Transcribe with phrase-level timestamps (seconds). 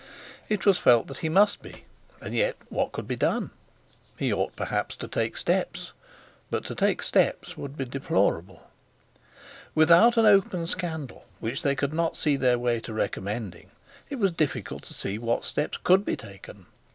[0.49, 1.83] It was felt that he must be,
[2.21, 3.51] and yet, what could be done?
[4.17, 5.93] He ought perhaps to take steps;
[6.49, 8.67] but to take steps would be deplorable.
[9.75, 13.69] Without an open scandal which they could not see their way to recommending,
[14.09, 16.65] it was difficult to see what steps could be taken.